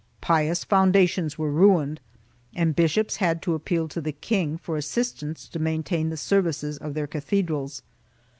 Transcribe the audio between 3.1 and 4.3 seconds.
had to appeal to the